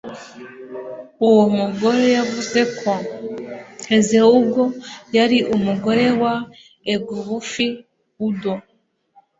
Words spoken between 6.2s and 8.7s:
wa ogbuefi udo